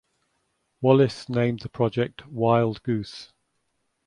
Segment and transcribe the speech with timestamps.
[0.81, 3.31] Wallis named the project Wild Goose.